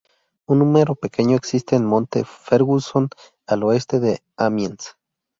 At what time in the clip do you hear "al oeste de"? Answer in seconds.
3.45-4.19